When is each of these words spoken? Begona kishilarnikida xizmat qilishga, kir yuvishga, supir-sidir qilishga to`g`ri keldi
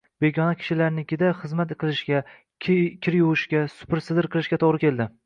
Begona 0.23 0.53
kishilarnikida 0.61 1.27
xizmat 1.41 1.73
qilishga, 1.83 2.21
kir 2.69 3.19
yuvishga, 3.19 3.63
supir-sidir 3.77 4.31
qilishga 4.37 4.61
to`g`ri 4.65 4.83
keldi 4.87 5.09